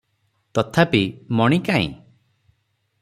[0.59, 1.01] ତଥାପି
[1.41, 1.93] ମଣି କାଇଁ?